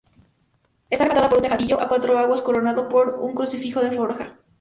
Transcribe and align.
Está 0.89 1.03
rematada 1.03 1.29
por 1.29 1.37
un 1.37 1.43
tejadillo 1.43 1.79
a 1.79 1.87
cuatro 1.87 2.17
aguas, 2.17 2.41
coronado 2.41 2.89
por 2.89 3.19
un 3.19 3.35
crucifijo 3.35 3.81
de 3.81 3.91
forja. 3.91 4.33